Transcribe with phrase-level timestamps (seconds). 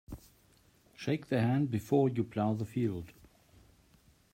[0.95, 3.13] Shake the hand before you plough the field.